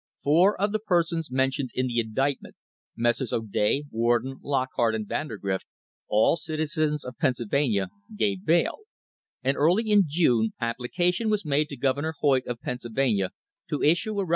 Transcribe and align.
* 0.13 0.23
Four 0.23 0.59
of 0.59 0.71
the 0.71 0.79
persons 0.79 1.29
mentioned 1.29 1.69
in 1.75 1.85
the 1.85 1.99
indictment— 1.99 2.55
Messrs. 2.97 3.31
O'Day, 3.31 3.83
Warden, 3.91 4.39
Lockhart 4.41 4.95
and 4.95 5.07
Vandergrift— 5.07 5.65
all 6.09 6.37
citizens 6.37 7.05
of 7.05 7.19
Pennsylvania, 7.19 7.89
gave 8.17 8.43
bail, 8.43 8.79
and 9.43 9.55
early 9.55 9.91
in 9.91 10.05
June 10.07 10.53
application 10.59 11.29
was 11.29 11.45
made 11.45 11.69
to 11.69 11.77
Governor 11.77 12.15
Hoyt 12.19 12.47
of 12.47 12.59
Pennsylvania 12.61 13.29
to 13.69 13.75
issue 13.75 13.77
a 13.77 13.77
requisition 13.77 13.77
I* 13.77 13.77
See 13.77 13.77
Appendix, 13.77 14.05
Number 14.17 14.23
34. 14.25 14.27